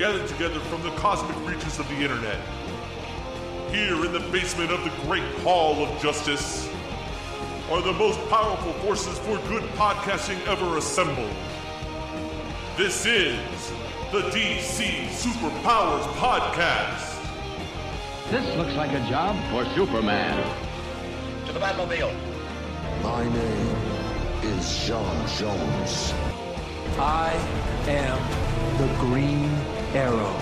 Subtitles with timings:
[0.00, 2.40] gathered together from the cosmic reaches of the internet.
[3.70, 6.70] Here in the basement of the Great Hall of Justice
[7.70, 11.36] are the most powerful forces for good podcasting ever assembled.
[12.78, 13.36] This is
[14.10, 17.22] the DC Superpowers Podcast.
[18.30, 20.42] This looks like a job for Superman.
[21.44, 22.16] To the Batmobile.
[23.02, 23.76] My name
[24.44, 26.14] is John Jones.
[26.98, 27.34] I
[27.86, 30.38] am the Green Arrow.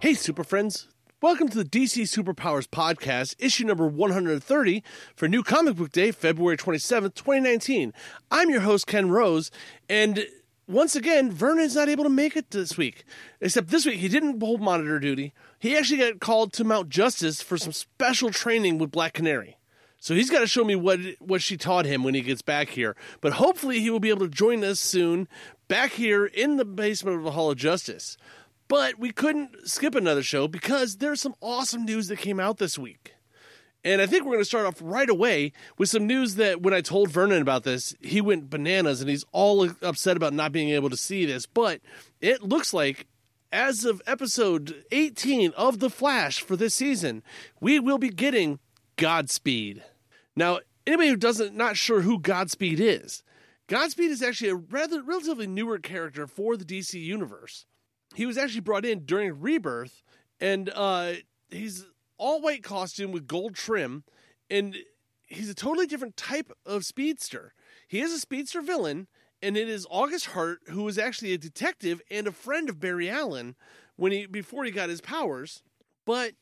[0.00, 0.88] Hey, Super Friends.
[1.22, 4.82] Welcome to the DC Superpowers Podcast, issue number 130
[5.14, 7.92] for New Comic Book Day, February 27th, 2019.
[8.30, 9.50] I'm your host, Ken Rose,
[9.88, 10.26] and
[10.66, 13.04] once again, Vernon's not able to make it this week.
[13.40, 15.32] Except this week, he didn't hold monitor duty.
[15.58, 19.58] He actually got called to Mount Justice for some special training with Black Canary.
[20.00, 22.70] So he's got to show me what what she taught him when he gets back
[22.70, 22.96] here.
[23.20, 25.28] But hopefully he will be able to join us soon
[25.68, 28.16] back here in the basement of the Hall of Justice.
[28.66, 32.78] But we couldn't skip another show because there's some awesome news that came out this
[32.78, 33.14] week.
[33.82, 36.74] And I think we're going to start off right away with some news that when
[36.74, 40.70] I told Vernon about this, he went bananas and he's all upset about not being
[40.70, 41.46] able to see this.
[41.46, 41.80] But
[42.20, 43.06] it looks like
[43.52, 47.22] as of episode 18 of The Flash for this season,
[47.60, 48.60] we will be getting
[49.00, 49.82] Godspeed.
[50.36, 53.22] Now, anybody who doesn't not sure who Godspeed is,
[53.66, 57.64] Godspeed is actually a rather relatively newer character for the DC universe.
[58.14, 60.02] He was actually brought in during Rebirth,
[60.38, 61.14] and uh,
[61.48, 61.86] he's
[62.18, 64.04] all white costume with gold trim,
[64.50, 64.76] and
[65.22, 67.54] he's a totally different type of speedster.
[67.88, 69.06] He is a speedster villain,
[69.42, 73.08] and it is August Heart who was actually a detective and a friend of Barry
[73.08, 73.56] Allen
[73.96, 75.62] when he before he got his powers.
[76.04, 76.32] But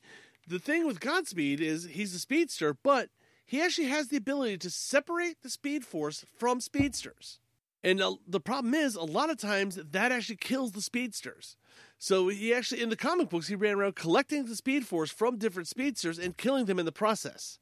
[0.49, 3.11] the thing with Godspeed is he's a speedster, but
[3.45, 7.39] he actually has the ability to separate the speed force from speedsters.
[7.85, 11.57] And uh, the problem is, a lot of times that actually kills the speedsters.
[11.98, 15.39] So he actually, in the comic books, he ran around collecting the speed force from
[15.39, 17.58] different speedsters and killing them in the process.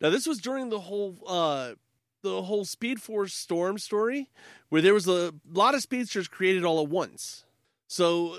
[0.00, 1.74] Now, this was during the whole uh,
[2.22, 4.30] the whole Speed Force Storm story,
[4.68, 7.44] where there was a lot of speedsters created all at once.
[7.88, 8.38] So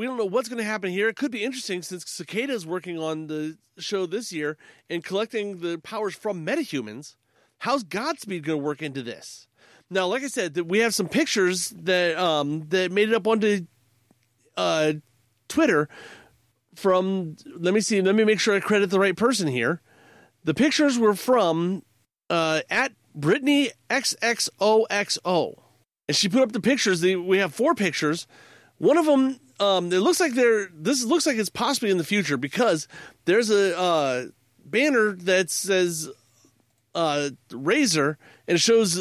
[0.00, 1.10] we don't know what's going to happen here.
[1.10, 4.56] It could be interesting since Cicada is working on the show this year
[4.88, 7.16] and collecting the powers from metahumans.
[7.58, 9.46] How's Godspeed going to work into this?
[9.90, 13.66] Now, like I said, we have some pictures that um, that made it up onto
[14.56, 14.94] uh,
[15.48, 15.86] Twitter
[16.76, 17.36] from.
[17.58, 18.00] Let me see.
[18.00, 19.82] Let me make sure I credit the right person here.
[20.44, 21.82] The pictures were from
[22.30, 25.62] uh, at Brittany XXOXO,
[26.08, 27.02] and she put up the pictures.
[27.02, 28.26] We have four pictures.
[28.78, 30.68] One of them, um, it looks like they're.
[30.74, 32.88] This looks like it's possibly in the future because
[33.26, 34.24] there's a uh,
[34.64, 36.08] banner that says
[36.94, 38.98] uh, Razor, and it shows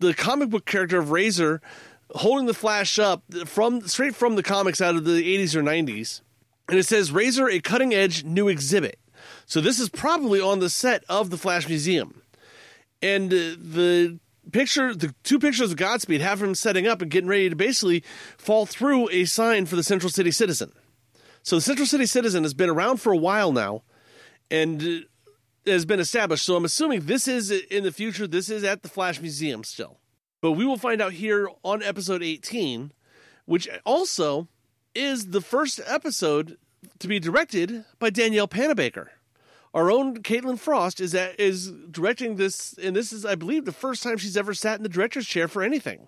[0.00, 1.62] the comic book character of Razor
[2.16, 6.20] holding the Flash up from straight from the comics out of the 80s or 90s.
[6.68, 8.98] And it says Razor, a cutting edge new exhibit.
[9.46, 12.22] So this is probably on the set of the Flash Museum.
[13.02, 14.18] And uh, the
[14.50, 18.04] picture, the two pictures of Godspeed have him setting up and getting ready to basically
[18.36, 20.72] fall through a sign for the Central City Citizen.
[21.42, 23.82] So the Central City Citizen has been around for a while now.
[24.50, 26.44] And uh, has been established.
[26.44, 28.26] So I'm assuming this is in the future.
[28.26, 29.98] This is at the Flash Museum still.
[30.40, 32.92] But we will find out here on episode 18,
[33.46, 34.48] which also
[34.94, 36.58] is the first episode
[36.98, 39.08] to be directed by Danielle Panabaker.
[39.74, 43.72] Our own Caitlin Frost is at, is directing this, and this is, I believe, the
[43.72, 46.06] first time she's ever sat in the director's chair for anything.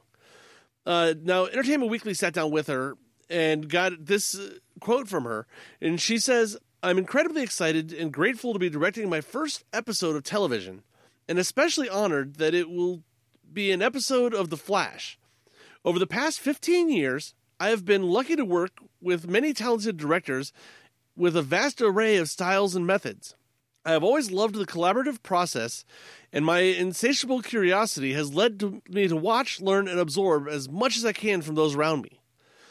[0.87, 2.97] Uh, now, Entertainment Weekly sat down with her
[3.29, 4.41] and got this
[4.79, 5.49] quote from her,
[5.81, 10.23] and she says, I'm incredibly excited and grateful to be directing my first episode of
[10.23, 10.85] television,
[11.29, 13.03] and especially honored that it will
[13.53, 15.19] be an episode of The Flash.
[15.85, 20.53] Over the past 15 years, I have been lucky to work with many talented directors
[21.17, 23.35] with a vast array of styles and methods.
[23.87, 25.85] I have always loved the collaborative process,
[26.33, 30.97] and my insatiable curiosity has led to me to watch, learn, and absorb as much
[30.97, 32.21] as I can from those around me.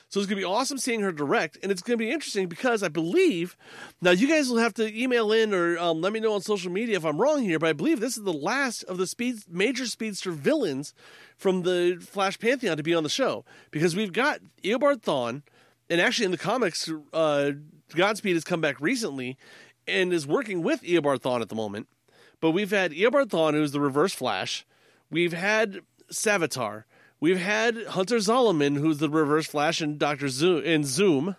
[0.09, 2.47] So it's going to be awesome seeing her direct, and it's going to be interesting
[2.47, 3.55] because I believe
[4.01, 6.71] now you guys will have to email in or um, let me know on social
[6.71, 9.37] media if I'm wrong here, but I believe this is the last of the speed
[9.49, 10.93] major speedster villains
[11.37, 15.43] from the Flash Pantheon to be on the show because we've got Eobard Thawne,
[15.89, 17.51] and actually in the comics, uh,
[17.95, 19.37] Godspeed has come back recently
[19.87, 21.87] and is working with Eobard Thawne at the moment.
[22.39, 24.65] But we've had Eobard Thawne, who's the Reverse Flash.
[25.09, 25.79] We've had
[26.11, 26.83] Savitar.
[27.19, 31.35] We've had Hunter Zolomon, who's the Reverse Flash and Doctor Zoom in Zoom.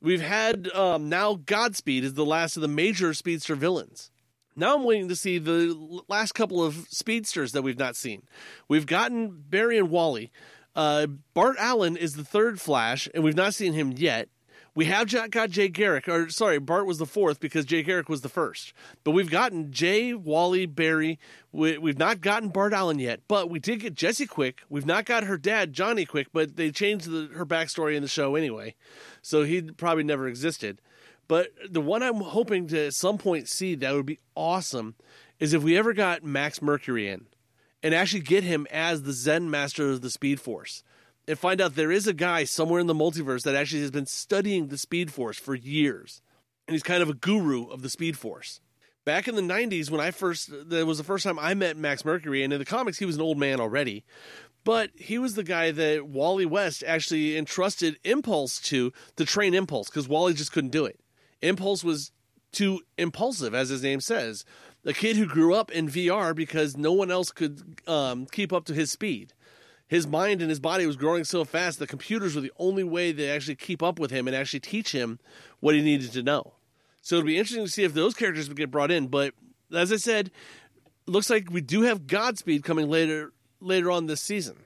[0.00, 4.10] We've had um, now Godspeed is the last of the major speedster villains.
[4.56, 8.22] Now I'm waiting to see the last couple of speedsters that we've not seen.
[8.68, 10.30] We've gotten Barry and Wally.
[10.74, 14.28] Uh, Bart Allen is the third Flash, and we've not seen him yet.
[14.74, 18.20] We have got Jay Garrick, or sorry, Bart was the fourth because Jay Garrick was
[18.20, 18.72] the first.
[19.02, 21.18] But we've gotten Jay, Wally, Barry.
[21.50, 24.62] We, we've not gotten Bart Allen yet, but we did get Jesse Quick.
[24.68, 28.08] We've not got her dad, Johnny Quick, but they changed the, her backstory in the
[28.08, 28.76] show anyway,
[29.22, 30.80] so he probably never existed.
[31.26, 34.94] But the one I'm hoping to at some point see that would be awesome
[35.38, 37.26] is if we ever got Max Mercury in
[37.82, 40.82] and actually get him as the Zen master of the Speed Force
[41.30, 44.06] and find out there is a guy somewhere in the multiverse that actually has been
[44.06, 46.22] studying the Speed Force for years.
[46.66, 48.60] And he's kind of a guru of the Speed Force.
[49.04, 52.04] Back in the 90s, when I first, that was the first time I met Max
[52.04, 54.04] Mercury, and in the comics, he was an old man already.
[54.64, 59.88] But he was the guy that Wally West actually entrusted Impulse to to train Impulse
[59.88, 60.98] because Wally just couldn't do it.
[61.42, 62.10] Impulse was
[62.50, 64.44] too impulsive, as his name says.
[64.84, 68.64] A kid who grew up in VR because no one else could um, keep up
[68.64, 69.32] to his speed.
[69.90, 73.12] His mind and his body was growing so fast, the computers were the only way
[73.12, 75.18] to actually keep up with him and actually teach him
[75.58, 76.52] what he needed to know.
[77.02, 79.08] So it'll be interesting to see if those characters would get brought in.
[79.08, 79.34] But
[79.74, 80.30] as I said,
[81.06, 84.58] looks like we do have Godspeed coming later later on this season.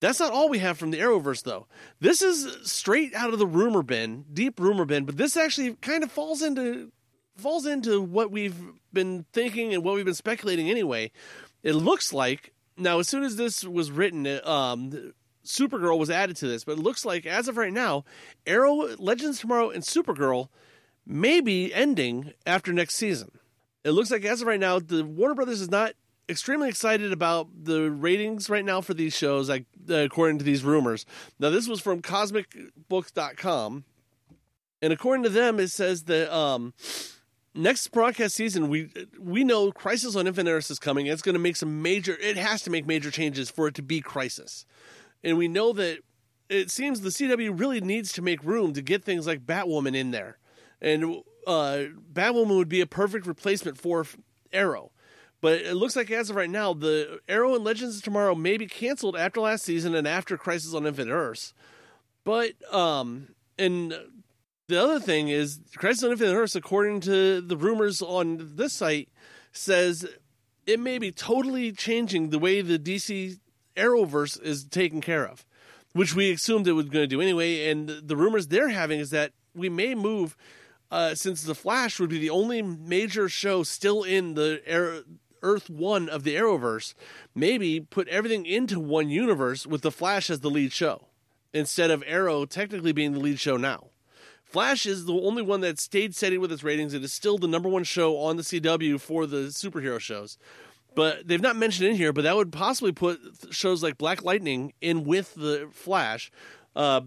[0.00, 1.68] That's not all we have from the Arrowverse, though.
[2.00, 5.04] This is straight out of the rumor bin, deep rumor bin.
[5.04, 6.90] But this actually kind of falls into
[7.36, 8.60] falls into what we've
[8.92, 11.12] been thinking and what we've been speculating anyway.
[11.62, 15.12] It looks like now, as soon as this was written, um,
[15.44, 18.04] Supergirl was added to this, but it looks like as of right now,
[18.46, 20.48] Arrow, Legends Tomorrow, and Supergirl
[21.06, 23.32] may be ending after next season.
[23.84, 25.94] It looks like as of right now, the Warner Brothers is not
[26.28, 30.62] extremely excited about the ratings right now for these shows, like uh, according to these
[30.62, 31.04] rumors.
[31.38, 33.84] Now, this was from CosmicBooks.com,
[34.80, 36.74] and according to them, it says that um,
[37.54, 41.06] next broadcast season, we we know Crisis on Infinite Earths is coming.
[41.06, 42.16] It's going to make some major.
[42.20, 44.64] It has to make major changes for it to be Crisis,
[45.22, 45.98] and we know that
[46.48, 50.10] it seems the CW really needs to make room to get things like Batwoman in
[50.10, 50.38] there,
[50.80, 54.06] and uh, Batwoman would be a perfect replacement for
[54.52, 54.92] Arrow.
[55.40, 58.56] But it looks like as of right now, the Arrow and Legends of Tomorrow may
[58.56, 61.52] be canceled after last season and after Crisis on Infinite Earths.
[62.22, 63.92] But um, and
[64.68, 69.08] the other thing is Crisis on Infinite Earths, according to the rumors on this site,
[69.52, 70.06] says
[70.66, 73.38] it may be totally changing the way the DC
[73.76, 75.44] Arrowverse is taken care of,
[75.92, 77.68] which we assumed it was going to do anyway.
[77.68, 80.36] And the rumors they're having is that we may move,
[80.90, 85.02] uh, since the Flash would be the only major show still in the Arrow,
[85.42, 86.94] Earth One of the Arrowverse,
[87.34, 91.08] maybe put everything into one universe with the Flash as the lead show
[91.52, 93.88] instead of Arrow technically being the lead show now.
[94.52, 96.92] Flash is the only one that stayed steady with its ratings.
[96.92, 100.36] It is still the number one show on the CW for the superhero shows.
[100.94, 103.18] But they've not mentioned in here, but that would possibly put
[103.50, 106.30] shows like Black Lightning in with the Flash.
[106.76, 107.00] Uh,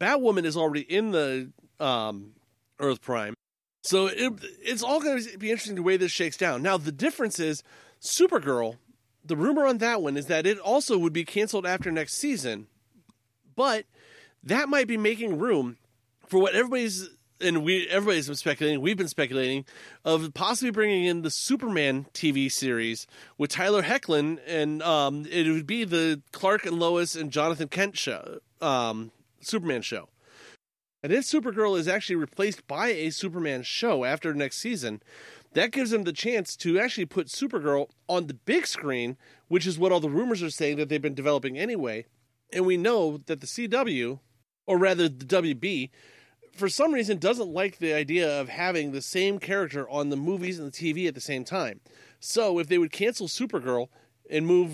[0.00, 1.50] Batwoman is already in the
[1.80, 2.34] um,
[2.78, 3.34] Earth Prime.
[3.82, 4.32] So it,
[4.62, 6.62] it's all going to be interesting the way this shakes down.
[6.62, 7.64] Now, the difference is
[8.00, 8.76] Supergirl,
[9.24, 12.68] the rumor on that one is that it also would be canceled after next season,
[13.56, 13.84] but
[14.44, 15.76] that might be making room
[16.26, 17.08] for what everybody's
[17.40, 18.80] and we everybody's been speculating.
[18.80, 19.64] We've been speculating
[20.04, 23.06] of possibly bringing in the Superman TV series
[23.36, 27.96] with Tyler Hoechlin, and um, it would be the Clark and Lois and Jonathan Kent
[27.96, 30.08] show, um, Superman show.
[31.02, 35.02] And if Supergirl is actually replaced by a Superman show after next season,
[35.52, 39.16] that gives them the chance to actually put Supergirl on the big screen,
[39.48, 42.06] which is what all the rumors are saying that they've been developing anyway.
[42.52, 44.18] And we know that the CW,
[44.66, 45.90] or rather the WB,
[46.56, 50.58] for some reason doesn't like the idea of having the same character on the movies
[50.58, 51.80] and the TV at the same time.
[52.20, 53.88] So if they would cancel Supergirl
[54.30, 54.72] and move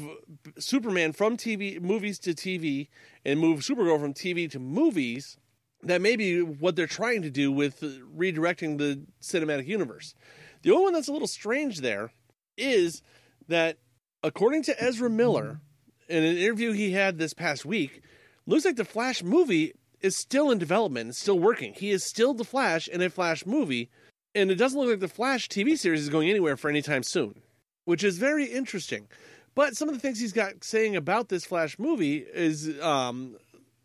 [0.59, 2.89] Superman from TV movies to TV
[3.25, 5.37] and move Supergirl from TV to movies,
[5.83, 10.15] that may be what they're trying to do with redirecting the cinematic universe.
[10.63, 12.13] The only one that's a little strange there
[12.57, 13.03] is
[13.49, 13.79] that
[14.23, 15.61] according to Ezra Miller
[16.09, 18.03] in an interview he had this past week,
[18.47, 19.73] looks like the Flash movie
[20.03, 21.75] is still in development and still working.
[21.75, 23.89] He is still the Flash in a Flash movie,
[24.35, 27.03] and it doesn't look like the Flash TV series is going anywhere for any time
[27.03, 27.41] soon,
[27.85, 29.09] which is very interesting.
[29.55, 33.37] But some of the things he's got saying about this Flash movie is um,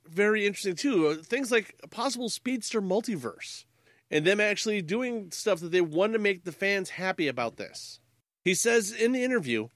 [0.08, 1.16] very interesting too.
[1.16, 3.66] Things like a possible speedster multiverse,
[4.10, 8.00] and them actually doing stuff that they want to make the fans happy about this.
[8.44, 9.68] He says in the interview,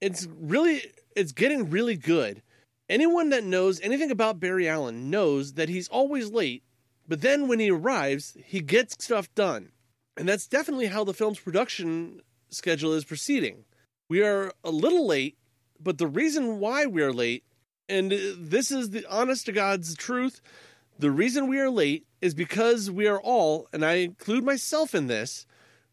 [0.00, 0.82] it's really
[1.14, 2.42] it's getting really good
[2.90, 6.64] Anyone that knows anything about Barry Allen knows that he's always late,
[7.06, 9.70] but then when he arrives, he gets stuff done.
[10.16, 13.64] And that's definitely how the film's production schedule is proceeding.
[14.08, 15.38] We are a little late,
[15.78, 17.44] but the reason why we are late,
[17.88, 20.40] and this is the honest to God's truth,
[20.98, 25.06] the reason we are late is because we are all, and I include myself in
[25.06, 25.46] this,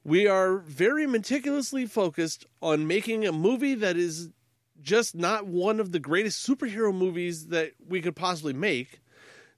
[0.04, 4.32] we are very meticulously focused on making a movie that is
[4.81, 9.00] just not one of the greatest superhero movies that we could possibly make.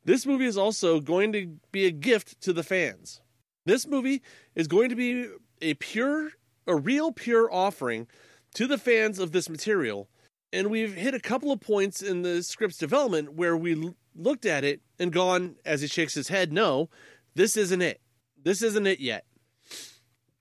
[0.05, 3.21] This movie is also going to be a gift to the fans.
[3.65, 4.21] This movie
[4.55, 5.27] is going to be
[5.61, 6.29] a pure,
[6.65, 8.07] a real pure offering
[8.55, 10.09] to the fans of this material.
[10.51, 14.63] And we've hit a couple of points in the script's development where we looked at
[14.63, 16.89] it and gone, as he shakes his head, no,
[17.35, 18.01] this isn't it.
[18.41, 19.25] This isn't it yet.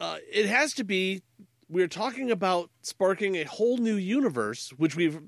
[0.00, 1.23] Uh, it has to be.
[1.68, 5.20] We're talking about sparking a whole new universe, which we've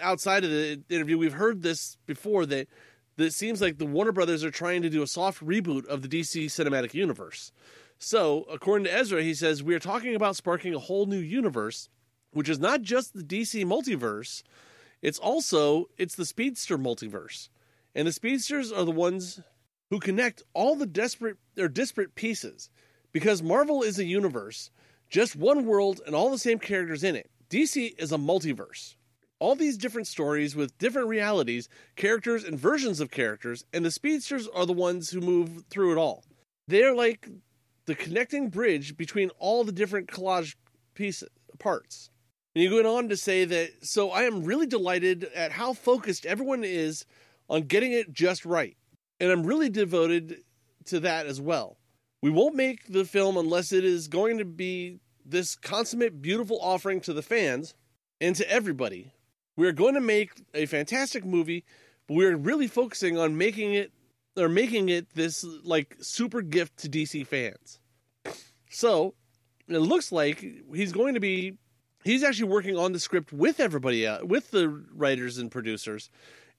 [0.00, 2.68] outside of the interview, we've heard this before that
[3.16, 6.02] that it seems like the Warner Brothers are trying to do a soft reboot of
[6.02, 7.50] the DC cinematic universe.
[7.98, 11.88] So, according to Ezra, he says we are talking about sparking a whole new universe,
[12.32, 14.44] which is not just the DC multiverse,
[15.02, 17.48] it's also it's the Speedster multiverse.
[17.94, 19.40] And the Speedsters are the ones
[19.90, 22.70] who connect all the desperate or disparate pieces.
[23.10, 24.70] Because Marvel is a universe,
[25.08, 27.30] just one world and all the same characters in it.
[27.50, 28.94] DC is a multiverse.
[29.40, 34.48] All these different stories with different realities, characters, and versions of characters, and the Speedsters
[34.48, 36.24] are the ones who move through it all.
[36.66, 37.28] They're like
[37.86, 40.56] the connecting bridge between all the different collage
[40.94, 42.10] pieces parts.
[42.54, 46.26] And he went on to say that so I am really delighted at how focused
[46.26, 47.04] everyone is
[47.48, 48.76] on getting it just right.
[49.20, 50.42] And I'm really devoted
[50.86, 51.77] to that as well.
[52.20, 57.00] We won't make the film unless it is going to be this consummate, beautiful offering
[57.02, 57.74] to the fans
[58.20, 59.12] and to everybody.
[59.56, 61.64] We're going to make a fantastic movie,
[62.06, 63.92] but we're really focusing on making it
[64.36, 67.78] or making it this like super gift to DC fans.
[68.70, 69.14] So
[69.68, 71.54] it looks like he's going to be
[72.04, 76.10] he's actually working on the script with everybody uh, with the writers and producers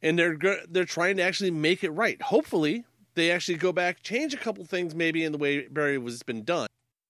[0.01, 0.37] and they're
[0.69, 2.21] they're trying to actually make it right.
[2.21, 2.85] Hopefully,
[3.19, 6.43] they actually go back, change a couple things maybe in the way Barry was been
[6.43, 6.67] done,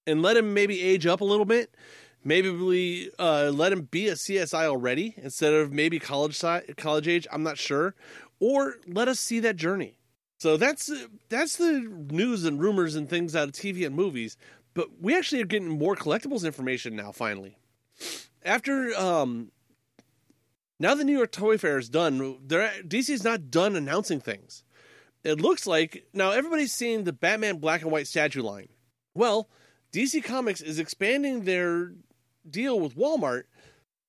[0.08, 1.76] and let him maybe age up a little bit.
[2.24, 7.28] Maybe uh, let him be a CSI already instead of maybe college si- college age.
[7.32, 7.96] I'm not sure,
[8.40, 9.96] or let us see that journey.
[10.40, 10.92] So that's
[11.30, 11.80] that's the
[12.12, 14.36] news and rumors and things out of TV and movies.
[14.74, 17.12] But we actually are getting more collectibles information now.
[17.12, 17.58] Finally,
[18.44, 19.52] after um,
[20.80, 22.20] now the New York Toy Fair is done.
[22.48, 24.64] DC is not done announcing things.
[25.24, 28.70] It looks like now everybody's seen the Batman black and white statue line.
[29.14, 29.50] Well,
[29.92, 31.94] DC Comics is expanding their
[32.50, 33.44] deal with Walmart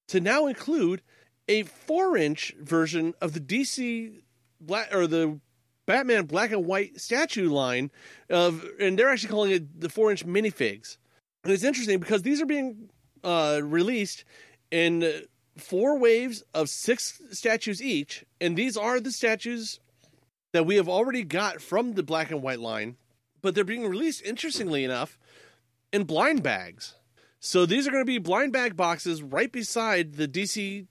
[0.09, 1.03] to now include
[1.49, 4.23] a four-inch version of the DC
[4.61, 5.41] black or the
[5.87, 7.91] Batman black and white statue line
[8.29, 10.97] of, and they're actually calling it the four-inch minifigs.
[11.43, 12.91] And it's interesting because these are being
[13.25, 14.25] uh, released
[14.71, 15.23] in
[15.57, 19.81] four waves of six statues each, and these are the statues
[20.53, 22.97] that we have already got from the black and white line,
[23.43, 25.19] but they're being released, interestingly enough,
[25.93, 26.97] in blind bags.
[27.39, 30.87] So these are going to be blind bag boxes right beside the DC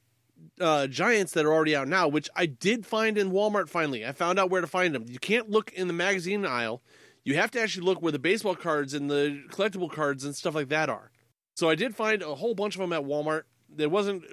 [0.60, 4.06] uh, Giants that are already out now, which I did find in Walmart finally.
[4.06, 5.06] I found out where to find them.
[5.08, 6.82] You can't look in the magazine aisle.
[7.24, 10.56] You have to actually look where the baseball cards and the collectible cards and stuff
[10.56, 11.12] like that are.
[11.56, 13.44] So I did find a whole bunch of them at Walmart.
[13.70, 14.24] There wasn't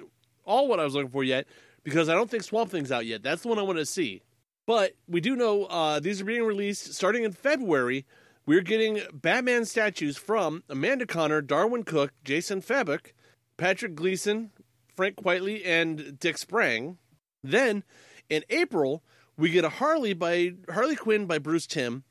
[0.45, 1.45] all what I was looking for yet
[1.83, 3.21] because I don't think Swamp Thing's out yet.
[3.21, 4.23] That's the one I want to see.
[4.67, 8.05] But we do know uh, these are being released starting in February.
[8.45, 13.13] We're getting Batman statues from Amanda Conner, Darwyn Cooke, Jason Fabok,
[13.55, 14.51] Patrick Gleason,
[14.93, 16.97] Frank Quitely, and Dick Sprang.
[17.41, 17.85] Then
[18.29, 19.03] in April,
[19.37, 22.03] we get a Harley by Harley Quinn by Bruce Timm,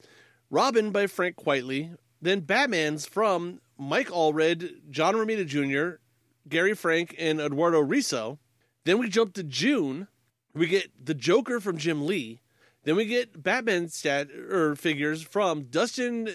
[0.50, 6.00] Robin by Frank Quitely, then Batman's from Mike Allred, John Romita Jr.,
[6.48, 8.38] Gary Frank and Eduardo Risso.
[8.84, 10.08] Then we jump to June.
[10.54, 12.40] We get the Joker from Jim Lee.
[12.87, 16.28] Then we get Batman stat or figures from Dustin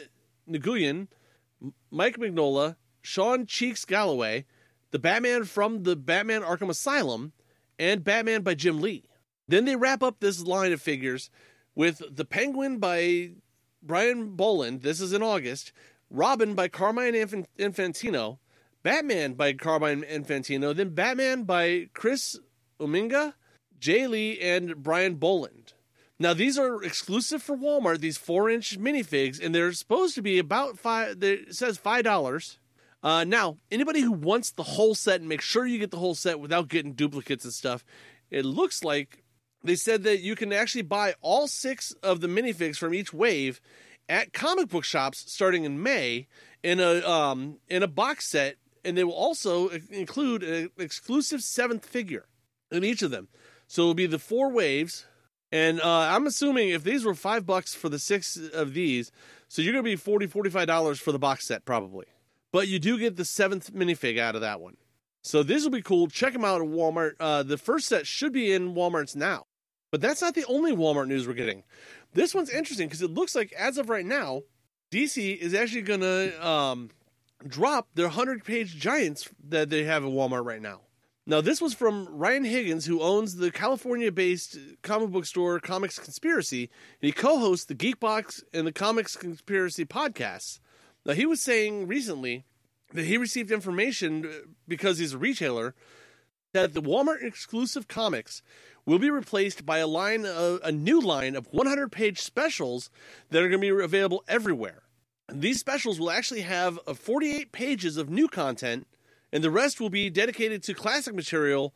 [0.49, 1.07] Nguyen,
[1.89, 4.43] Mike Mignola, Sean Cheeks Galloway,
[4.91, 7.31] the Batman from the Batman Arkham Asylum,
[7.79, 9.05] and Batman by Jim Lee.
[9.47, 11.29] Then they wrap up this line of figures
[11.73, 13.31] with the Penguin by
[13.81, 14.81] Brian Bolland.
[14.81, 15.71] This is in August.
[16.09, 18.39] Robin by Carmine Infantino,
[18.83, 22.37] Batman by Carmine Infantino, then Batman by Chris
[22.77, 23.35] Uminga,
[23.79, 25.75] Jae Lee, and Brian Bolland.
[26.21, 27.99] Now these are exclusive for Walmart.
[27.99, 31.23] These four-inch minifigs, and they're supposed to be about five.
[31.23, 32.59] It says five dollars.
[33.03, 36.13] Uh, now, anybody who wants the whole set, and make sure you get the whole
[36.13, 37.83] set without getting duplicates and stuff.
[38.29, 39.23] It looks like
[39.63, 43.59] they said that you can actually buy all six of the minifigs from each wave,
[44.07, 46.27] at comic book shops starting in May
[46.61, 51.85] in a um, in a box set, and they will also include an exclusive seventh
[51.85, 52.27] figure
[52.69, 53.29] in each of them.
[53.67, 55.05] So it'll be the four waves,
[55.51, 59.11] and uh, I'm assuming if these were five bucks for the six of these,
[59.47, 62.05] so you're going to be 40 $45 for the box set probably.
[62.51, 64.77] But you do get the seventh minifig out of that one.
[65.23, 66.07] So this will be cool.
[66.07, 67.13] Check them out at Walmart.
[67.19, 69.45] Uh, the first set should be in Walmart's now.
[69.91, 71.63] But that's not the only Walmart news we're getting.
[72.13, 74.43] This one's interesting because it looks like, as of right now,
[74.91, 76.89] DC is actually going to um,
[77.45, 80.81] drop their 100 page giants that they have at Walmart right now.
[81.27, 85.99] Now, this was from Ryan Higgins, who owns the California based comic book store Comics
[85.99, 90.59] Conspiracy, and he co hosts the Geekbox and the Comics Conspiracy podcasts.
[91.05, 92.43] Now, he was saying recently
[92.93, 94.29] that he received information uh,
[94.67, 95.75] because he's a retailer
[96.53, 98.41] that the Walmart exclusive comics
[98.85, 102.89] will be replaced by a line of, a new line of 100 page specials
[103.29, 104.83] that are going to be available everywhere.
[105.29, 108.87] And these specials will actually have 48 pages of new content
[109.31, 111.73] and the rest will be dedicated to classic material,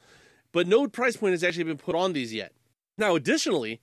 [0.52, 2.52] but no price point has actually been put on these yet.
[2.98, 3.82] Now, additionally,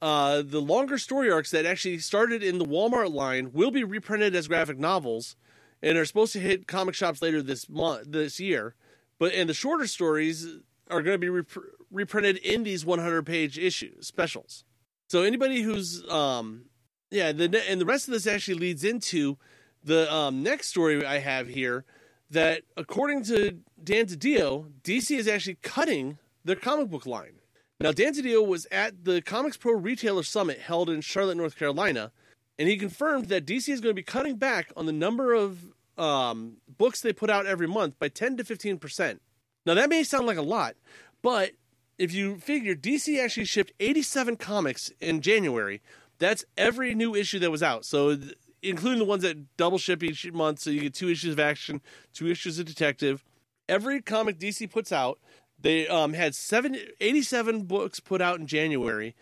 [0.00, 4.34] uh, the longer story arcs that actually started in the Walmart line will be reprinted
[4.34, 5.36] as graphic novels
[5.82, 8.74] and are supposed to hit comic shops later this month, this year.
[9.18, 10.46] But and the shorter stories
[10.90, 11.46] are going to be rep-
[11.90, 14.64] reprinted in these 100 page issues specials.
[15.08, 16.66] So anybody who's um
[17.10, 19.36] yeah, the and the rest of this actually leads into
[19.84, 21.84] the um, next story I have here
[22.32, 27.34] that according to Dan DiDio, DC is actually cutting their comic book line.
[27.80, 32.12] Now, Dan DiDio was at the Comics Pro Retailer Summit held in Charlotte, North Carolina,
[32.58, 35.72] and he confirmed that DC is going to be cutting back on the number of
[35.98, 39.18] um, books they put out every month by 10 to 15%.
[39.66, 40.76] Now, that may sound like a lot,
[41.22, 41.52] but
[41.98, 45.82] if you figure DC actually shipped 87 comics in January,
[46.18, 47.84] that's every new issue that was out.
[47.84, 48.18] So
[48.62, 50.60] including the ones that double ship each month.
[50.60, 51.80] So you get two issues of action,
[52.12, 53.24] two issues of detective.
[53.68, 55.18] Every comic DC puts out,
[55.58, 59.14] they um, had seven, 87 books put out in January,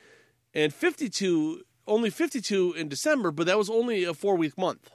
[0.55, 4.91] and 52, only 52 in December, but that was only a four week month.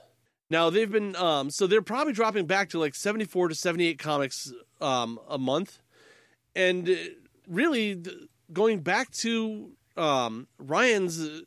[0.50, 4.52] Now they've been, um, so they're probably dropping back to like 74 to 78 comics
[4.80, 5.78] um, a month.
[6.54, 6.94] And uh,
[7.48, 8.02] really,
[8.52, 11.42] going back to um, Ryan's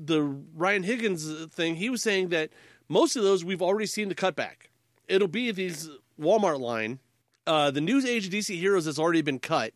[0.00, 0.22] the
[0.54, 2.50] Ryan Higgins thing, he was saying that
[2.88, 4.68] most of those we've already seen the cutback.
[5.08, 5.88] It'll be these
[6.20, 6.98] Walmart line.
[7.46, 9.72] Uh, the News Age DC Heroes has already been cut.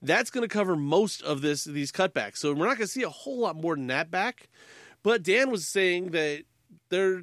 [0.00, 2.36] That's going to cover most of this these cutbacks.
[2.36, 4.48] So we're not going to see a whole lot more than that back.
[5.02, 6.44] But Dan was saying that
[6.90, 7.22] they're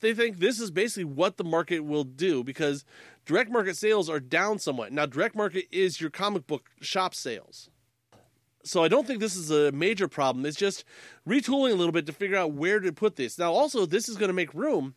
[0.00, 2.84] they think this is basically what the market will do because
[3.24, 4.92] direct market sales are down somewhat.
[4.92, 7.70] Now, direct market is your comic book shop sales.
[8.64, 10.46] So I don't think this is a major problem.
[10.46, 10.84] It's just
[11.26, 13.38] retooling a little bit to figure out where to put this.
[13.38, 14.94] Now, also, this is going to make room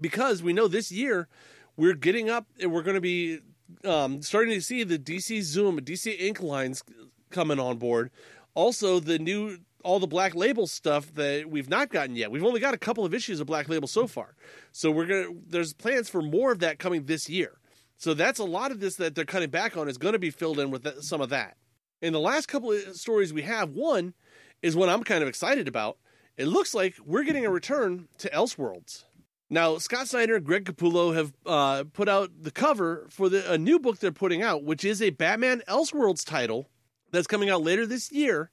[0.00, 1.28] because we know this year
[1.76, 3.40] we're getting up and we're going to be
[3.84, 6.82] um, starting to see the DC Zoom, DC Ink lines
[7.30, 8.10] coming on board.
[8.54, 12.30] Also, the new all the black label stuff that we've not gotten yet.
[12.32, 14.34] We've only got a couple of issues of black label so far.
[14.72, 17.58] So we're gonna there's plans for more of that coming this year.
[17.96, 20.30] So that's a lot of this that they're cutting back on is going to be
[20.30, 21.56] filled in with some of that.
[22.00, 24.14] In the last couple of stories we have, one
[24.62, 25.98] is one I'm kind of excited about.
[26.36, 29.04] It looks like we're getting a return to Elseworlds.
[29.50, 33.58] Now, Scott Snyder and Greg Capullo have uh, put out the cover for the, a
[33.58, 36.68] new book they're putting out, which is a Batman Elseworlds title
[37.10, 38.50] that's coming out later this year.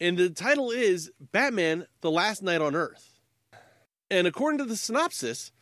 [0.00, 3.20] And the title is Batman The Last Night on Earth.
[4.10, 5.52] And according to the synopsis,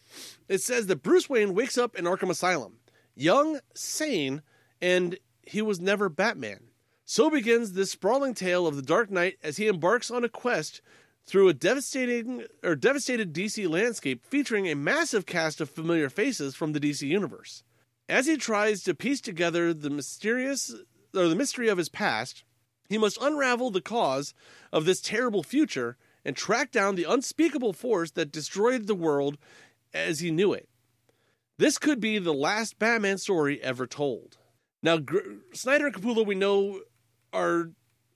[0.48, 2.78] it says that Bruce Wayne wakes up in Arkham Asylum,
[3.14, 4.40] young, sane,
[4.80, 6.69] and he was never Batman.
[7.12, 10.80] So begins this sprawling tale of the Dark Knight as he embarks on a quest
[11.26, 16.70] through a devastating or devastated DC landscape featuring a massive cast of familiar faces from
[16.70, 17.64] the DC universe.
[18.08, 20.72] As he tries to piece together the mysterious
[21.12, 22.44] or the mystery of his past,
[22.88, 24.32] he must unravel the cause
[24.72, 29.36] of this terrible future and track down the unspeakable force that destroyed the world
[29.92, 30.68] as he knew it.
[31.58, 34.36] This could be the last Batman story ever told.
[34.82, 35.18] Now, Gr-
[35.52, 36.80] Snyder and Capullo, we know,
[37.32, 37.70] are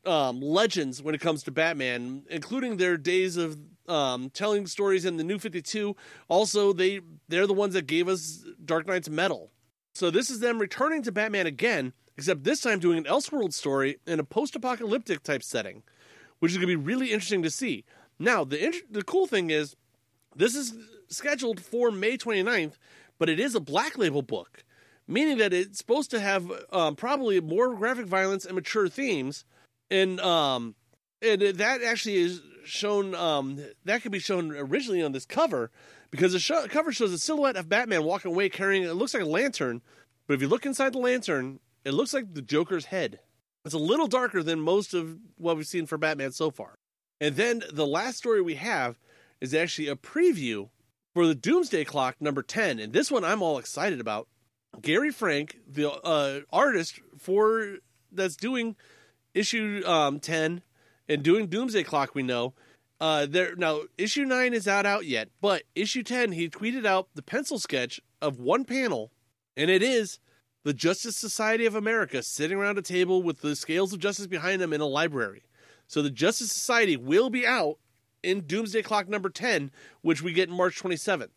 [0.07, 5.17] um, legends when it comes to Batman, including their days of um, telling stories in
[5.17, 5.97] the New Fifty Two.
[6.29, 9.51] Also, they they're the ones that gave us Dark Nights Metal.
[9.95, 13.99] So this is them returning to Batman again, except this time doing an Elseworld story
[14.07, 15.85] in a post-apocalyptic type setting,
[16.41, 17.85] which is going to be really interesting to see.
[18.19, 19.77] Now, the int- the cool thing is,
[20.35, 20.75] this is
[21.09, 22.73] scheduled for May 29th,
[23.19, 24.64] but it is a Black Label book
[25.07, 29.45] meaning that it's supposed to have um, probably more graphic violence and mature themes.
[29.91, 30.75] And um,
[31.23, 33.15] and that actually is shown.
[33.15, 35.71] Um, that could be shown originally on this cover
[36.11, 38.85] because the show, cover shows a silhouette of Batman walking away carrying.
[38.85, 39.83] It looks like a lantern,
[40.27, 43.21] but if you look inside the lantern, it looks like the Joker's head.
[43.65, 46.75] It's a little darker than most of what we've seen for Batman so far.
[47.21, 48.99] And then the last story we have
[49.41, 50.69] is actually a preview
[51.15, 52.79] for the Doomsday Clock number 10.
[52.79, 54.29] And this one I'm all excited about.
[54.83, 57.77] Gary Frank, the uh, artist for
[58.13, 58.77] that's doing
[59.35, 60.63] issue um, 10
[61.09, 62.55] and doing Doomsday Clock, we know.
[63.01, 67.09] Uh, there now issue 9 is not out yet, but issue 10 he tweeted out
[67.15, 69.11] the pencil sketch of one panel
[69.57, 70.19] and it is
[70.63, 74.61] the Justice Society of America sitting around a table with the scales of justice behind
[74.61, 75.43] them in a library.
[75.87, 77.79] So the Justice Society will be out
[78.23, 81.29] in Doomsday Clock number 10, which we get March 27th.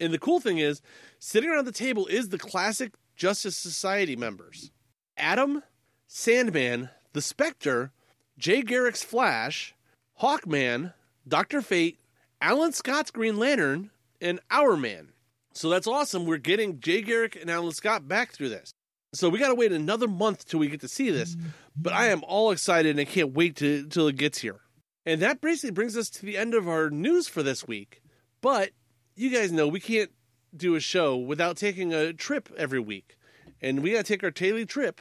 [0.00, 0.82] And the cool thing is,
[1.18, 4.70] sitting around the table is the classic Justice Society members
[5.16, 5.62] Atom,
[6.06, 7.92] Sandman, The Spectre,
[8.38, 9.74] Jay Garrick's Flash,
[10.20, 10.92] Hawkman,
[11.26, 11.62] Dr.
[11.62, 11.98] Fate,
[12.40, 15.12] Alan Scott's Green Lantern, and Hourman.
[15.52, 16.26] So that's awesome.
[16.26, 18.72] We're getting Jay Garrick and Alan Scott back through this.
[19.12, 21.36] So we got to wait another month till we get to see this.
[21.76, 24.60] But I am all excited and I can't wait to, till it gets here.
[25.06, 28.02] And that basically brings us to the end of our news for this week.
[28.40, 28.70] But
[29.16, 30.10] you guys know we can't
[30.56, 33.16] do a show without taking a trip every week.
[33.60, 35.00] And we got to take our daily trip.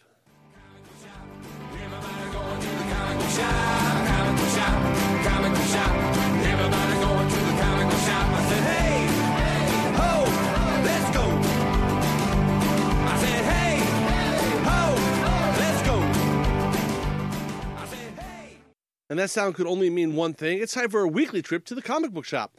[19.09, 20.57] And that sound could only mean one thing.
[20.57, 22.57] It's time for a weekly trip to the comic book shop.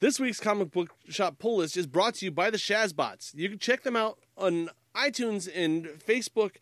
[0.00, 3.32] This week's comic book shop pull list is brought to you by the Shazbots.
[3.34, 6.56] You can check them out on iTunes and Facebook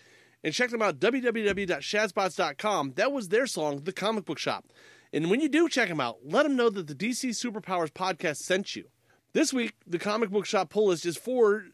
[0.45, 2.92] and check them out www.shazbots.com.
[2.97, 4.66] That was their song, The Comic Book Shop.
[5.12, 8.37] And when you do check them out, let them know that the DC Superpowers podcast
[8.38, 8.85] sent you.
[9.33, 11.64] This week, the comic book shop pull list is for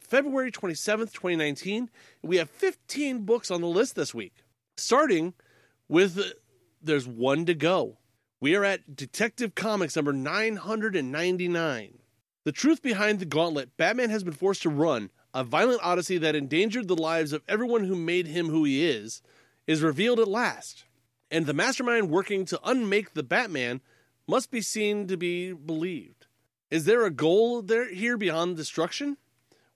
[0.00, 1.90] February 27th, 2019.
[2.22, 4.34] We have 15 books on the list this week,
[4.76, 5.34] starting
[5.88, 6.34] with
[6.82, 7.98] There's One to Go.
[8.38, 11.98] We are at Detective Comics number 999.
[12.44, 16.34] The truth behind the gauntlet Batman has been forced to run, a violent odyssey that
[16.34, 19.22] endangered the lives of everyone who made him who he is,
[19.66, 20.84] is revealed at last.
[21.30, 23.80] And the mastermind working to unmake the Batman
[24.28, 26.26] must be seen to be believed.
[26.70, 29.16] Is there a goal there here beyond destruction?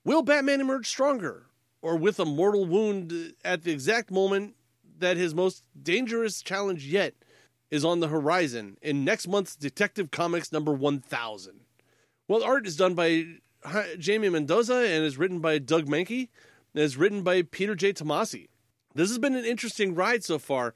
[0.04, 1.46] Will Batman emerge stronger,
[1.80, 4.54] or with a mortal wound at the exact moment
[4.98, 7.14] that his most dangerous challenge yet
[7.70, 11.60] is on the horizon in next month's Detective Comics number 1000?
[12.28, 13.26] Well, art is done by
[13.98, 16.28] Jamie Mendoza and is written by Doug Mahnke
[16.74, 17.92] and is written by Peter J.
[17.92, 18.48] Tomasi.
[18.94, 20.74] This has been an interesting ride so far,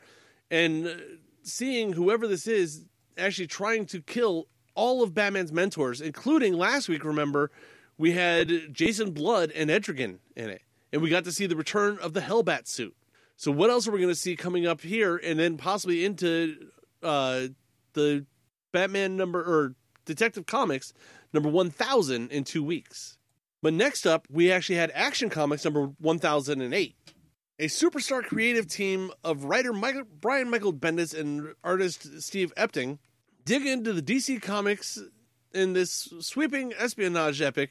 [0.50, 0.94] and uh,
[1.42, 2.86] seeing whoever this is
[3.18, 7.50] actually trying to kill all of Batman's mentors, including last week, remember,
[7.96, 11.98] we had Jason Blood and Etrigan in it, and we got to see the return
[12.00, 12.94] of the Hellbat suit.
[13.36, 16.70] So, what else are we going to see coming up here, and then possibly into
[17.04, 17.48] uh,
[17.92, 18.26] the
[18.72, 20.92] Batman number or Detective Comics
[21.32, 23.18] number 1000 in two weeks?
[23.62, 26.94] But next up, we actually had Action Comics number 1008.
[27.60, 32.98] A superstar creative team of writer Michael, Brian Michael Bendis and artist Steve Epting
[33.44, 35.00] dig into the DC Comics
[35.52, 37.70] in this sweeping espionage epic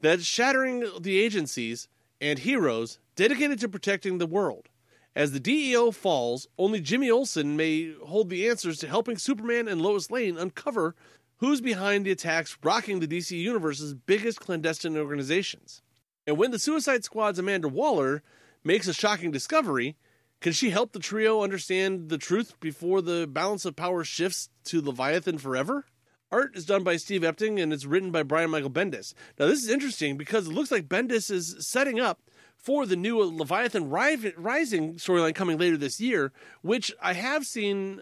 [0.00, 1.88] that's shattering the agencies
[2.20, 4.68] and heroes dedicated to protecting the world.
[5.16, 9.80] As the DEO falls, only Jimmy Olsen may hold the answers to helping Superman and
[9.80, 10.96] Lois Lane uncover
[11.38, 15.82] who's behind the attacks rocking the DC Universe's biggest clandestine organizations.
[16.26, 18.22] And when the Suicide Squad's Amanda Waller
[18.64, 19.96] makes a shocking discovery,
[20.40, 24.80] can she help the trio understand the truth before the balance of power shifts to
[24.80, 25.86] Leviathan forever?
[26.32, 29.14] Art is done by Steve Epting and it's written by Brian Michael Bendis.
[29.38, 32.22] Now, this is interesting because it looks like Bendis is setting up
[32.64, 38.00] for the new Leviathan Rising storyline coming later this year, which I have seen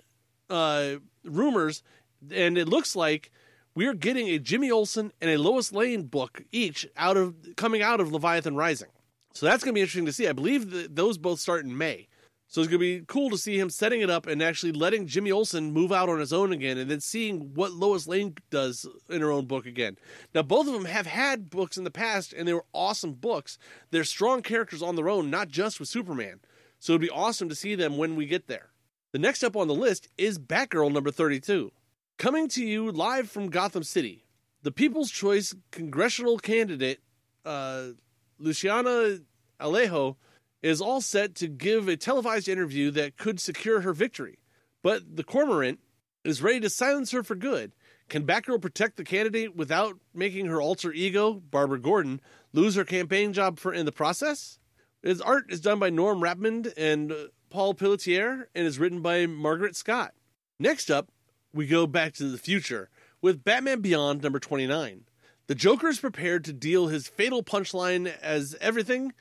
[0.48, 0.94] uh,
[1.24, 1.82] rumors,
[2.30, 3.32] and it looks like
[3.74, 8.00] we're getting a Jimmy Olsen and a Lois Lane book each out of coming out
[8.00, 8.90] of Leviathan Rising.
[9.34, 10.28] So that's going to be interesting to see.
[10.28, 12.06] I believe those both start in May.
[12.52, 15.06] So it's going to be cool to see him setting it up and actually letting
[15.06, 18.86] Jimmy Olsen move out on his own again and then seeing what Lois Lane does
[19.08, 19.96] in her own book again.
[20.34, 23.56] Now, both of them have had books in the past and they were awesome books.
[23.90, 26.40] They're strong characters on their own, not just with Superman.
[26.78, 28.68] So it'd be awesome to see them when we get there.
[29.12, 31.72] The next up on the list is Batgirl number 32.
[32.18, 34.26] Coming to you live from Gotham City,
[34.62, 37.00] the People's Choice congressional candidate,
[37.46, 37.92] uh,
[38.38, 39.20] Luciana
[39.58, 40.16] Alejo,
[40.62, 44.38] is all set to give a televised interview that could secure her victory.
[44.82, 45.78] But the Cormorant
[46.24, 47.72] is ready to silence her for good.
[48.08, 52.20] Can Batgirl protect the candidate without making her alter ego, Barbara Gordon,
[52.52, 54.58] lose her campaign job for in the process?
[55.02, 57.16] His art is done by Norm Rapmund and uh,
[57.50, 60.12] Paul Pelletier and is written by Margaret Scott.
[60.58, 61.10] Next up,
[61.52, 62.88] we go back to the future
[63.20, 65.04] with Batman Beyond number 29.
[65.48, 69.12] The Joker is prepared to deal his fatal punchline as everything,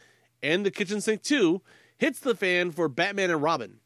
[0.43, 1.61] and the kitchen sink too,
[1.97, 3.79] hits the fan for Batman and Robin.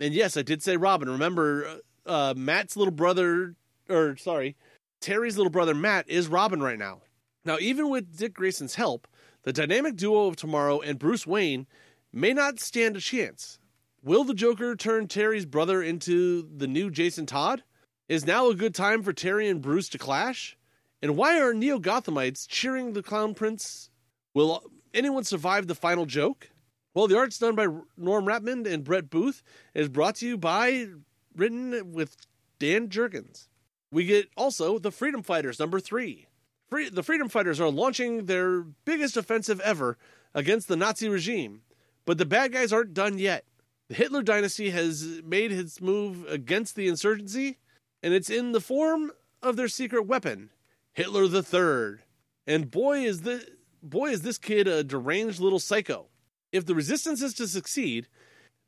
[0.00, 1.08] And yes, I did say Robin.
[1.08, 3.54] Remember, uh, Matt's little brother,
[3.88, 4.56] or sorry,
[5.00, 7.00] Terry's little brother Matt is Robin right now.
[7.44, 9.06] Now, even with Dick Grayson's help,
[9.42, 11.66] the dynamic duo of Tomorrow and Bruce Wayne
[12.12, 13.58] may not stand a chance.
[14.02, 17.62] Will the Joker turn Terry's brother into the new Jason Todd?
[18.08, 20.56] Is now a good time for Terry and Bruce to clash?
[21.00, 23.90] And why are Neo Gothamites cheering the Clown Prince?
[24.34, 24.62] Will
[24.94, 26.50] anyone survive the final joke?
[26.94, 29.42] Well, the art's done by Norm Rapmund and Brett Booth.
[29.74, 30.86] Is brought to you by,
[31.34, 32.16] written with
[32.58, 33.48] Dan Jurgens.
[33.90, 36.26] We get also the Freedom Fighters, number three.
[36.68, 39.98] Free, the Freedom Fighters are launching their biggest offensive ever
[40.34, 41.62] against the Nazi regime,
[42.04, 43.44] but the bad guys aren't done yet.
[43.88, 47.58] The Hitler dynasty has made its move against the insurgency,
[48.02, 50.50] and it's in the form of their secret weapon,
[50.92, 52.02] Hitler the Third.
[52.46, 53.46] And boy is the
[53.84, 56.06] boy is this kid a deranged little psycho.
[56.52, 58.08] If the resistance is to succeed,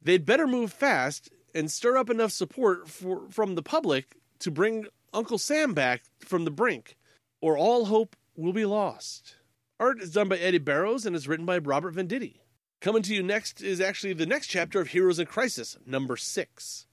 [0.02, 4.86] they'd better move fast and stir up enough support for, from the public to bring
[5.12, 6.96] Uncle Sam back from the brink,
[7.40, 9.36] or all hope will be lost.
[9.80, 12.40] Art is done by Eddy Barrows and is written by Robert Venditti.
[12.80, 16.86] Coming to you next is actually the next chapter of Heroes in Crisis, number six.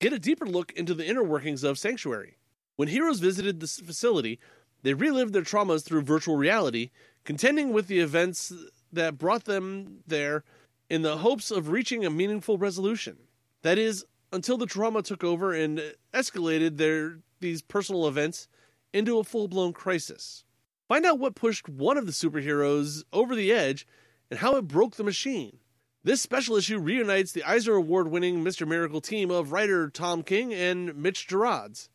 [0.00, 2.38] Get a deeper look into the inner workings of Sanctuary.
[2.76, 4.40] When heroes visited this facility,
[4.82, 6.90] they relived their traumas through virtual reality,
[7.24, 8.52] contending with the events
[8.92, 10.44] that brought them there
[10.88, 13.16] in the hopes of reaching a meaningful resolution.
[13.62, 18.48] That is, until the trauma took over and escalated their these personal events
[18.92, 20.44] into a full-blown crisis.
[20.88, 23.86] Find out what pushed one of the superheroes over the edge
[24.30, 25.58] and how it broke the machine.
[26.02, 28.66] This special issue reunites the Eisner Award winning Mr.
[28.66, 31.88] Miracle team of writer Tom King and Mitch Gerads.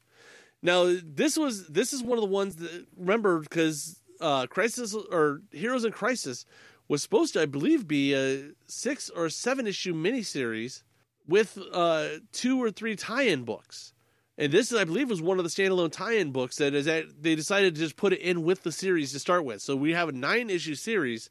[0.66, 5.42] Now, this was this is one of the ones that remember because uh, Crisis or
[5.52, 6.44] Heroes in Crisis
[6.88, 10.82] was supposed to, I believe, be a six or seven issue miniseries
[11.28, 13.94] with uh, two or three tie-in books.
[14.40, 17.36] And this, I believe, was one of the standalone tie-in books that is that they
[17.36, 19.62] decided to just put it in with the series to start with.
[19.62, 21.30] So we have a nine-issue series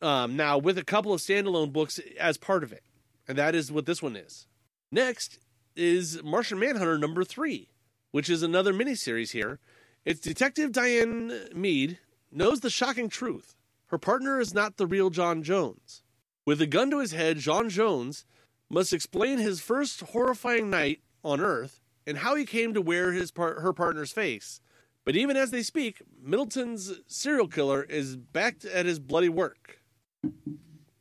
[0.00, 2.84] um, now with a couple of standalone books as part of it,
[3.28, 4.46] and that is what this one is.
[4.90, 5.40] Next
[5.76, 7.68] is Martian Manhunter number three,
[8.16, 9.58] which is another miniseries here.
[10.06, 11.98] It's Detective Diane Meade
[12.32, 13.54] knows the shocking truth.
[13.88, 16.02] Her partner is not the real John Jones.
[16.46, 18.24] With a gun to his head, John Jones
[18.70, 23.30] must explain his first horrifying night on Earth and how he came to wear his
[23.30, 24.62] par- her partner's face.
[25.04, 29.82] But even as they speak, Middleton's serial killer is back at his bloody work.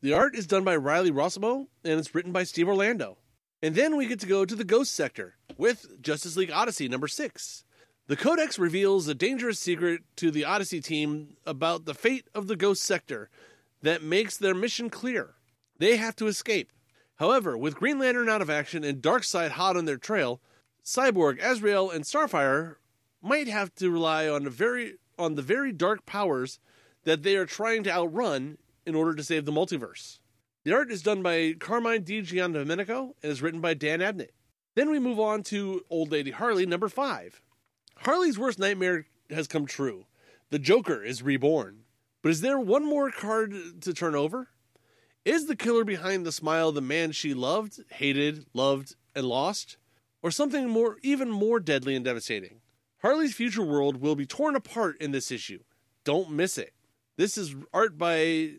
[0.02, 3.20] The art is done by Riley Rossmo and it's written by Steve Orlando.
[3.64, 7.08] And then we get to go to the Ghost Sector with Justice League Odyssey number
[7.08, 7.64] six.
[8.08, 12.56] The Codex reveals a dangerous secret to the Odyssey team about the fate of the
[12.56, 13.30] Ghost Sector
[13.82, 15.36] that makes their mission clear.
[15.80, 16.72] They have to escape.
[17.16, 20.42] However, with Green Lantern out of action and Darkseid hot on their trail,
[20.84, 22.76] Cyborg, Azrael, and Starfire
[23.22, 26.60] might have to rely on the very on the very dark powers
[27.06, 30.20] that they are trying to outrun in order to save the multiverse.
[30.64, 34.35] The art is done by Carmine Di Giandomenico and is written by Dan Abnett.
[34.76, 37.42] Then we move on to Old Lady Harley number five.
[37.98, 40.06] Harley's worst nightmare has come true.
[40.52, 41.86] The Joker is reborn.
[42.22, 44.50] But is there one more card to turn over?
[45.24, 49.78] Is the killer behind the smile the man she loved, hated, loved, and lost?
[50.22, 52.62] Or something more even more deadly and devastating?
[53.02, 55.60] Harley's future world will be torn apart in this issue.
[56.04, 56.74] Don't miss it.
[57.18, 58.54] This is art by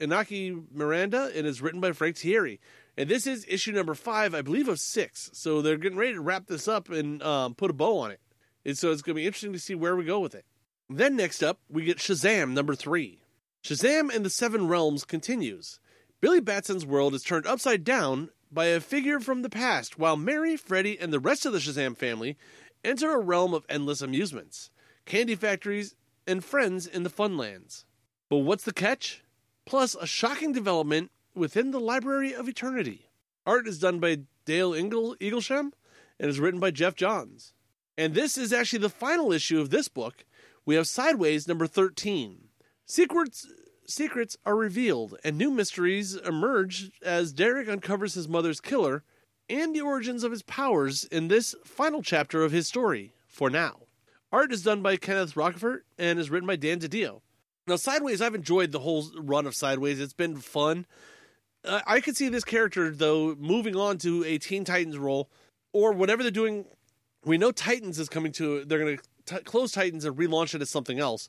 [0.00, 2.58] Inaki Miranda and is written by Frank Tieri.
[2.98, 5.30] And this is issue number five, I believe, of six.
[5.32, 8.20] So they're getting ready to wrap this up and um, put a bow on it.
[8.64, 10.44] And so it's going to be interesting to see where we go with it.
[10.90, 13.20] Then next up, we get Shazam number three.
[13.62, 15.78] Shazam and the Seven Realms continues.
[16.20, 20.56] Billy Batson's world is turned upside down by a figure from the past, while Mary,
[20.56, 22.36] Freddy, and the rest of the Shazam family
[22.82, 24.70] enter a realm of endless amusements,
[25.04, 25.94] candy factories,
[26.26, 27.84] and friends in the Funlands.
[28.28, 29.22] But what's the catch?
[29.66, 33.10] Plus, a shocking development within the Library of Eternity.
[33.46, 35.72] Art is done by Dale Ingle- Eaglesham
[36.18, 37.52] and is written by Geoff Johns.
[37.96, 40.24] And this is actually the final issue of this book.
[40.64, 42.48] We have Sideways number 13.
[42.86, 43.46] Secrets
[43.86, 49.02] secrets are revealed and new mysteries emerge as Derek uncovers his mother's killer
[49.48, 53.76] and the origins of his powers in this final chapter of his story, for now.
[54.30, 57.22] Art is done by Kenneth Rocafort and is written by Dan DiDio.
[57.66, 60.00] Now, Sideways, I've enjoyed the whole run of Sideways.
[60.00, 60.86] It's been fun.
[61.68, 65.28] Uh, I could see this character, though, moving on to a Teen Titans role
[65.72, 66.64] or whatever they're doing.
[67.24, 70.70] We know Titans is coming to, they're going to close Titans and relaunch it as
[70.70, 71.28] something else.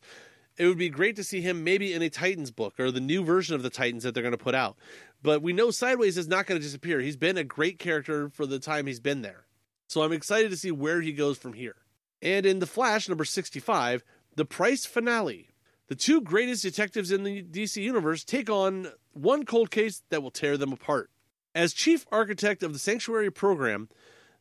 [0.58, 3.24] It would be great to see him maybe in a Titans book or the new
[3.24, 4.78] version of the Titans that they're going to put out.
[5.22, 7.02] But we know Sideways is not going to disappear.
[7.02, 9.46] He's been a great character for the time he's been there.
[9.88, 11.76] So I'm excited to see where he goes from here.
[12.22, 14.04] And in The Flash, number 65,
[14.36, 15.50] The Price Finale.
[15.88, 20.32] The two greatest detectives in the DC universe take on one cold case that will
[20.32, 21.10] tear them apart.
[21.54, 23.90] As chief architect of the Sanctuary program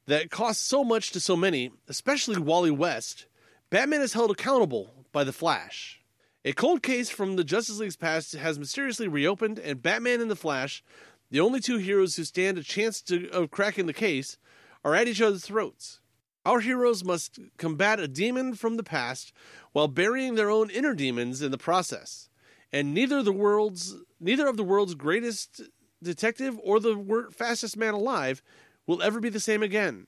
[0.07, 3.27] that costs so much to so many, especially Wally West,
[3.71, 6.01] Batman is held accountable by the Flash.
[6.45, 10.37] A cold case from the Justice League's past has mysteriously reopened, and Batman and the
[10.37, 10.83] Flash,
[11.31, 14.39] the only two heroes who stand a chance to, of cracking the case,
[14.85, 16.01] are at each other's throats.
[16.47, 19.33] Our heroes must combat a demon from the past
[19.73, 22.31] while burying their own inner demons in the process.
[22.73, 25.63] And neither the world's neither of the world's greatest
[26.03, 28.43] detective or the fastest man alive
[28.87, 30.07] will ever be the same again.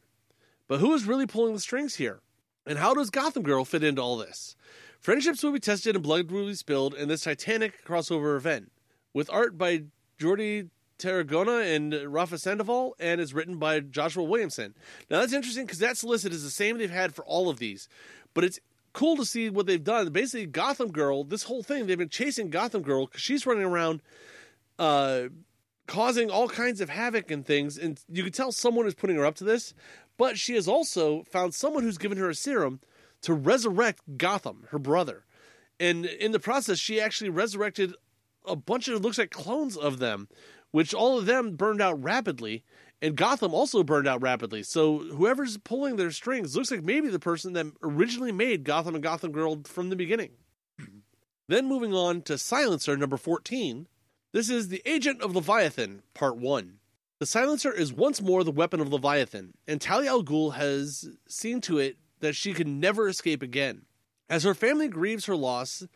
[0.69, 2.21] But who is really pulling the strings here?
[2.67, 4.55] And how does Gotham Girl fit into all this?
[5.01, 8.71] Friendships will be tested and blood will be spilled in this titanic crossover event,
[9.13, 9.85] with art by
[10.19, 10.69] Jordi
[10.99, 14.75] Tarragona and Rafa Sandoval, and is written by Joshua Williamson.
[15.11, 17.89] Now that's interesting because that solicit is the same they've had for all of these,
[18.35, 18.61] but it's
[18.93, 20.11] cool to see what they've done.
[20.11, 24.03] Basically, Gotham Girl, this whole thing, they've been chasing Gotham Girl because she's running around
[24.79, 25.25] uh,
[25.87, 27.77] causing all kinds of havoc and things.
[27.77, 29.75] And you can tell someone is putting her up to this,
[30.17, 32.81] but she has also found someone who's given her a serum
[33.23, 35.25] to resurrect Gotham, her brother.
[35.79, 37.95] And in the process, she actually resurrected
[38.47, 40.29] a bunch of, looks like clones of them,
[40.71, 42.65] which all of them burned out rapidly
[43.03, 44.63] and Gotham also burned out rapidly.
[44.63, 49.03] So whoever's pulling their strings looks like maybe the person that originally made Gotham and
[49.03, 50.33] Gotham Girl from the beginning.
[51.49, 53.87] then moving on to Silencer number 14.
[54.33, 56.79] This is The Agent of Leviathan, Part 1.
[57.19, 61.61] The Silencer is once more the weapon of Leviathan, and Talia al Ghul has seen
[61.63, 63.83] to it that she can never escape again.
[64.29, 65.87] As her family grieves her loss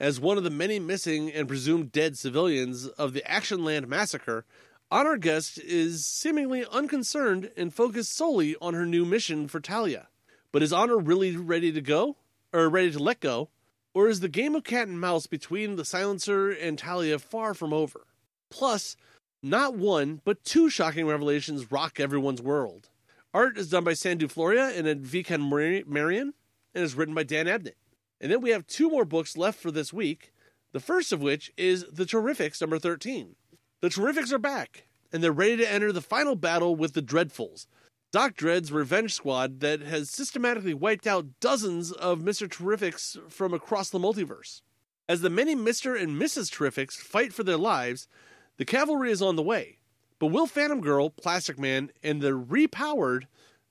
[0.00, 4.44] as one of the many missing and presumed dead civilians of the Actionland massacre,
[4.90, 10.08] Honor Guest is seemingly unconcerned and focused solely on her new mission for Talia.
[10.52, 12.16] But is Honor really ready to go?
[12.52, 13.48] Or ready to let go?
[13.94, 17.72] Or is the game of cat and mouse between the silencer and Talia far from
[17.72, 18.06] over?
[18.50, 18.96] Plus,
[19.42, 22.90] not one, but two shocking revelations rock everyone's world.
[23.32, 25.48] Art is done by Sandu Florea and Vikan
[25.86, 26.34] Marian,
[26.74, 27.74] and is written by Dan Abnett.
[28.20, 30.32] And then we have two more books left for this week,
[30.72, 33.34] the first of which is The Terrifics number 13.
[33.84, 37.66] The Terrifics are back, and they're ready to enter the final battle with the Dreadfuls,
[38.12, 42.48] Doc Dread's revenge squad that has systematically wiped out dozens of Mr.
[42.48, 44.62] Terrifics from across the multiverse.
[45.06, 46.00] As the many Mr.
[46.00, 46.50] and Mrs.
[46.50, 48.08] Terrifics fight for their lives,
[48.56, 49.76] the cavalry is on the way.
[50.18, 53.24] But will Phantom Girl, Plastic Man, and the repowered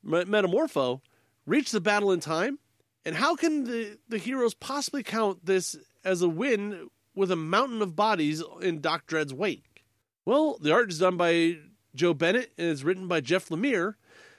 [0.05, 1.01] Metamorpho
[1.47, 2.59] reach the battle in time?
[3.03, 7.81] And how can the, the heroes possibly count this as a win with a mountain
[7.81, 9.72] of bodies in Doc Dread's wake?
[10.25, 11.57] Well, the art is done by
[11.95, 13.95] Joe Bennett and it's written by Jeff Lemire.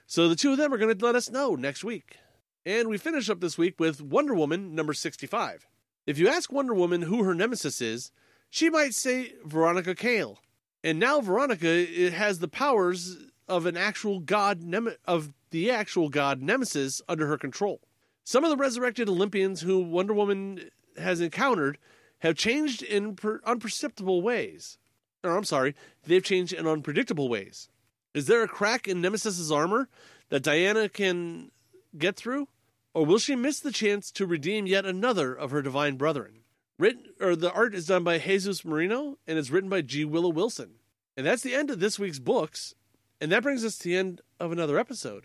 [0.06, 2.16] So the two of them are going to let us know next week.
[2.64, 5.66] And we finish up this week with Wonder Woman number 65.
[6.06, 8.10] If you ask Wonder Woman who her nemesis is,
[8.48, 10.38] she might say Veronica Cale.
[10.82, 16.40] And now Veronica has the powers of an actual god Nem- of the actual god
[16.40, 17.80] Nemesis under her control.
[18.24, 21.76] Some of the resurrected Olympians who Wonder Woman has encountered
[22.20, 24.78] have changed in per- unperceptible ways
[25.24, 27.68] or I'm sorry, they've changed in unpredictable ways.
[28.14, 29.88] Is there a crack in Nemesis's armor
[30.28, 31.50] that Diana can
[31.96, 32.48] get through?
[32.94, 36.40] Or will she miss the chance to redeem yet another of her divine brethren?
[36.78, 40.04] Written, or the art is done by Jesus Merino and is written by G.
[40.04, 40.74] Willow Wilson.
[41.16, 42.74] And that's the end of this week's books.
[43.20, 45.24] And that brings us to the end of another episode.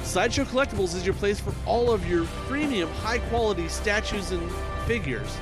[0.02, 4.50] Sideshow Collectibles is your place for all of your premium, high quality statues and
[4.86, 5.36] figures.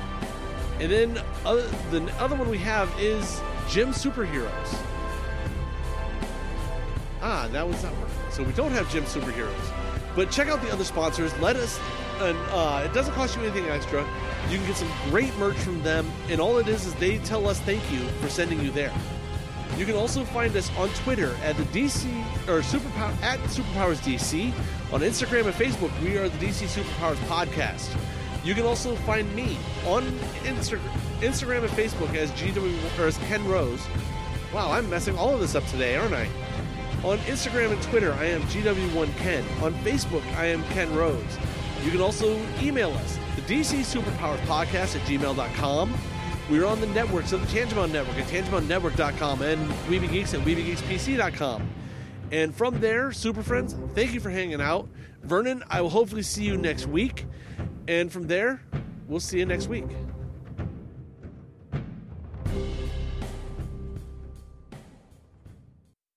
[0.79, 4.77] And then other, the other one we have is Gym Superheroes.
[7.21, 8.15] Ah, that was not working.
[8.31, 9.53] So we don't have Gym Superheroes.
[10.15, 11.37] But check out the other sponsors.
[11.39, 11.79] Let us,
[12.19, 14.05] and uh, it doesn't cost you anything extra.
[14.49, 17.47] You can get some great merch from them, and all it is is they tell
[17.47, 18.91] us thank you for sending you there.
[19.77, 22.07] You can also find us on Twitter at the DC
[22.47, 24.51] or Superpower at Superpowers DC.
[24.91, 27.95] On Instagram and Facebook, we are the DC Superpowers Podcast.
[28.43, 30.03] You can also find me on
[30.43, 30.79] Insta-
[31.19, 33.85] Instagram and Facebook as GW or as Ken Rose.
[34.51, 36.27] Wow, I'm messing all of this up today, aren't I?
[37.03, 39.61] On Instagram and Twitter, I am GW1Ken.
[39.61, 41.37] On Facebook, I am Ken Rose.
[41.83, 45.93] You can also email us, the DC Superpowers Podcast at gmail.com.
[46.49, 51.69] We're on the networks of the Tangibound Network at tangiboundnetwork.com and Weeby Geeks at WeebyGeeksPC.com.
[52.31, 54.87] And from there, Super Friends, thank you for hanging out.
[55.23, 57.25] Vernon, I will hopefully see you next week.
[57.87, 58.61] And from there,
[59.07, 59.85] we'll see you next week.